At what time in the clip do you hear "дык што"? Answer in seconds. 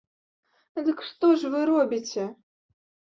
0.87-1.29